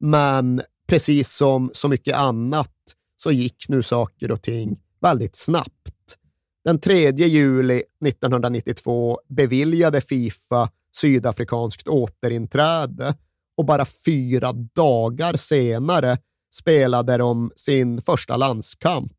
[0.00, 2.74] Men precis som så mycket annat
[3.16, 6.16] så gick nu saker och ting väldigt snabbt.
[6.64, 13.14] Den 3 juli 1992 beviljade Fifa sydafrikanskt återinträde
[13.56, 16.18] och bara fyra dagar senare
[16.54, 19.12] spelade de sin första landskamp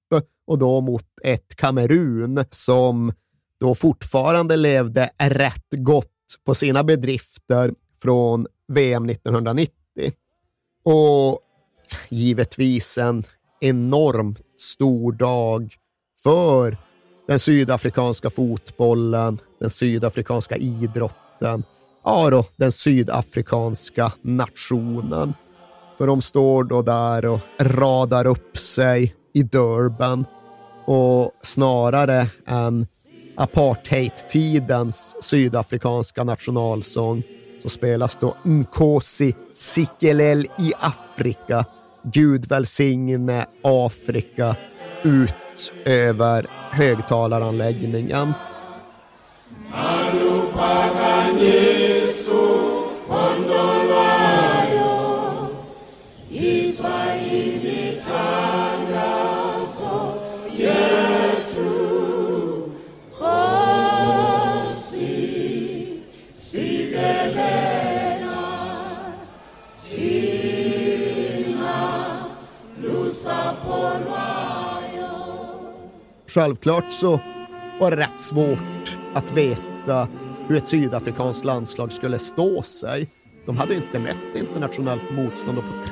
[0.48, 3.14] och då mot ett Kamerun som
[3.60, 9.74] då fortfarande levde rätt gott på sina bedrifter från VM 1990.
[10.84, 11.40] Och
[12.10, 13.24] givetvis en
[13.62, 15.74] enormt stor dag
[16.24, 16.78] för
[17.28, 21.64] den sydafrikanska fotbollen, den sydafrikanska idrotten,
[22.04, 25.34] ja då, den sydafrikanska nationen.
[25.98, 30.26] För de står då där och radar upp sig i Durban
[30.86, 32.88] och snarare än
[33.36, 37.24] apartheidtidens sydafrikanska nationalsång
[37.60, 41.66] så spelas då Nkosi Sikelel i Afrika,
[42.14, 44.56] Gud välsigne Afrika,
[45.04, 48.34] ut över högtalaranläggningen.
[76.38, 77.20] Självklart så
[77.80, 80.08] var det rätt svårt att veta
[80.48, 83.10] hur ett sydafrikanskt landslag skulle stå sig.
[83.46, 85.90] De hade inte mött internationellt motstånd på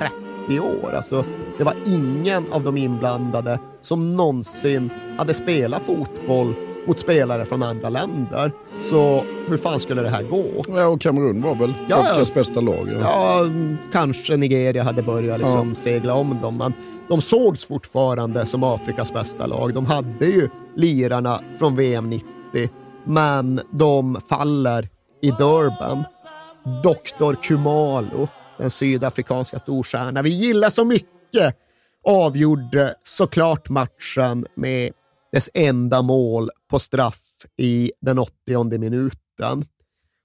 [0.48, 0.94] 30 år.
[0.94, 1.26] Alltså,
[1.58, 6.54] det var ingen av de inblandade som någonsin hade spelat fotboll
[6.88, 8.52] mot spelare från andra länder.
[8.78, 10.64] Så hur fan skulle det här gå?
[10.68, 12.90] Ja, och Kamerun var väl ja, Afrikas bästa lag?
[12.92, 13.00] Ja.
[13.02, 13.50] ja.
[13.92, 15.76] kanske Nigeria hade börjat liksom ja.
[15.76, 16.74] segla om dem, men
[17.08, 19.74] de sågs fortfarande som Afrikas bästa lag.
[19.74, 22.30] De hade ju lirarna från VM 90,
[23.04, 24.90] men de faller
[25.22, 26.04] i Durban.
[26.84, 27.36] Dr.
[27.42, 28.28] Kumalo,
[28.58, 31.56] den sydafrikanska storstjärna vi gillar så mycket,
[32.08, 34.92] avgjorde såklart matchen med
[35.36, 39.66] dess enda mål på straff i den 80 minuten.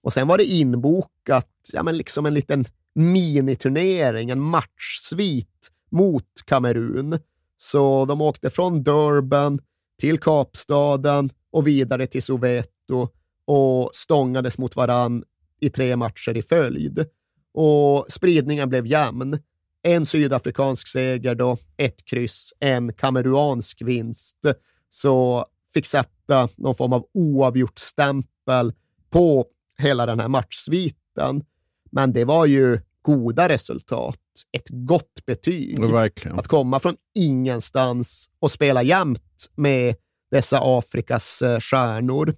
[0.02, 7.18] Och sen var det inbokat, ja men liksom en liten miniturnering, en matchsvit mot Kamerun.
[7.56, 9.60] Så de åkte från Durban
[10.00, 13.08] till Kapstaden och vidare till Soweto
[13.44, 15.24] och stångades mot varann
[15.60, 17.06] i tre matcher i följd.
[17.54, 19.38] Och spridningen blev jämn.
[19.82, 24.46] En sydafrikansk seger då, ett kryss, en kameruansk vinst.
[24.90, 28.72] Så fick sätta någon form av oavgjort stämpel
[29.10, 29.46] på
[29.78, 31.44] hela den här matchsviten.
[31.90, 34.20] Men det var ju goda resultat,
[34.52, 35.80] ett gott betyg.
[35.80, 36.38] Verkligen.
[36.38, 39.94] Att komma från ingenstans och spela jämt med
[40.30, 42.34] dessa Afrikas eh, stjärnor.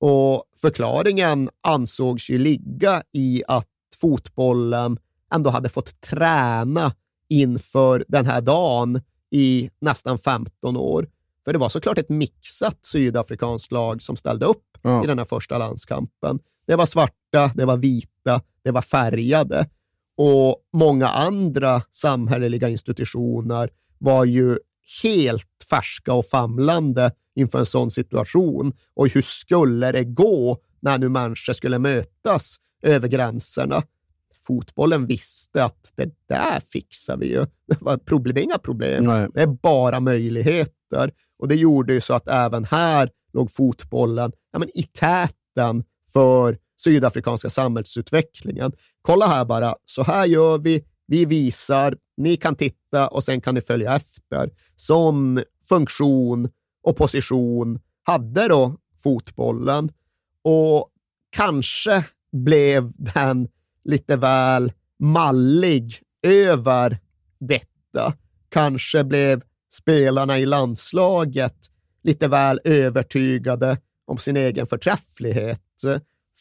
[0.00, 3.68] Och förklaringen ansågs ju ligga i att
[4.00, 4.98] fotbollen
[5.34, 6.92] ändå hade fått träna
[7.28, 11.08] inför den här dagen i nästan 15 år.
[11.44, 15.04] För det var såklart ett mixat sydafrikanskt lag som ställde upp ja.
[15.04, 16.38] i den här första landskampen.
[16.66, 19.68] Det var svarta, det var vita, det var färgade.
[20.16, 24.58] Och många andra samhälleliga institutioner var ju
[25.02, 28.72] helt färska och famlande inför en sån situation.
[28.94, 33.82] Och hur skulle det gå när nu människor skulle mötas över gränserna?
[34.46, 37.46] Fotbollen visste att det där fixar vi ju.
[38.32, 39.04] Det är inga problem.
[39.04, 39.28] Nej.
[39.34, 41.12] Det är bara möjligheter.
[41.38, 46.58] Och det gjorde ju så att även här låg fotbollen ja, men i täten för
[46.80, 48.72] sydafrikanska samhällsutvecklingen.
[49.02, 53.54] Kolla här bara, så här gör vi, vi visar, ni kan titta och sen kan
[53.54, 54.50] ni följa efter.
[54.76, 56.50] Sån funktion
[56.82, 59.92] och position hade då fotbollen
[60.42, 60.90] och
[61.30, 63.48] kanske blev den
[63.84, 66.98] lite väl mallig över
[67.40, 68.12] detta.
[68.48, 71.56] Kanske blev spelarna i landslaget
[72.02, 75.62] lite väl övertygade om sin egen förträfflighet.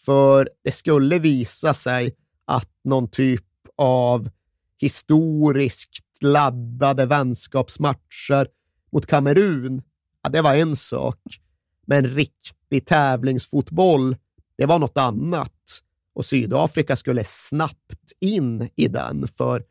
[0.05, 2.15] För det skulle visa sig
[2.45, 4.29] att någon typ av
[4.81, 8.47] historiskt laddade vänskapsmatcher
[8.91, 9.81] mot Kamerun,
[10.23, 11.19] ja, det var en sak.
[11.85, 14.15] Men riktig tävlingsfotboll,
[14.57, 15.83] det var något annat.
[16.13, 19.63] Och Sydafrika skulle snabbt in i den, för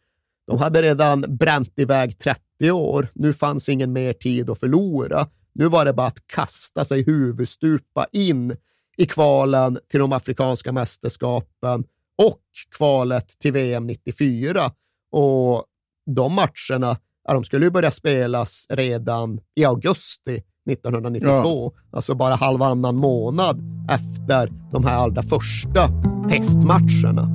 [0.47, 3.09] de hade redan bränt iväg 30 år.
[3.15, 5.27] Nu fanns ingen mer tid att förlora.
[5.53, 8.57] Nu var det bara att kasta sig huvudstupa in
[8.97, 11.85] i kvalen till de afrikanska mästerskapen
[12.23, 12.43] och
[12.77, 14.71] kvalet till VM 94.
[15.13, 15.65] Och
[16.07, 16.97] de matcherna
[17.33, 21.97] de skulle ju börja spelas redan i augusti 1992, ja.
[21.97, 25.89] alltså bara halvannan månad efter de här allra första
[26.29, 27.31] testmatcherna.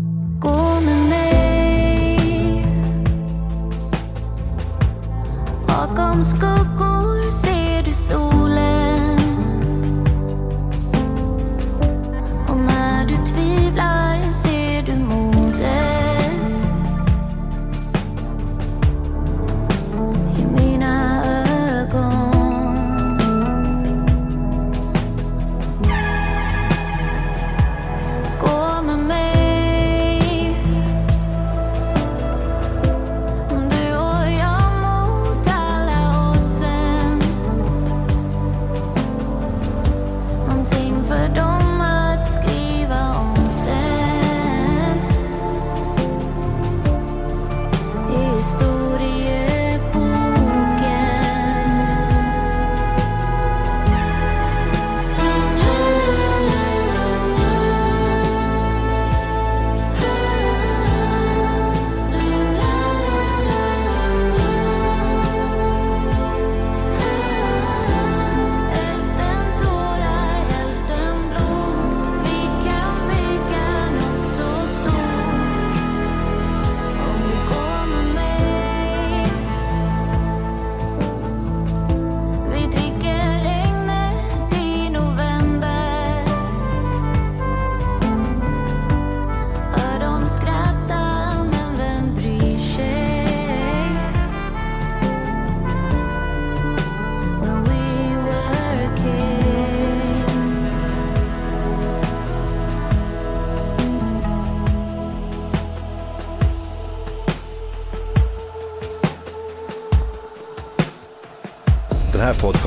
[5.72, 9.20] Bakom skuggor ser du solen.
[12.48, 14.11] Och när du tvivlar